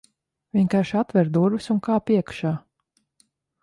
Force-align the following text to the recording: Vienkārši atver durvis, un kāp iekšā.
Vienkārši 0.59 0.95
atver 1.03 1.31
durvis, 1.37 1.71
un 1.77 1.85
kāp 1.91 2.13
iekšā. 2.19 2.59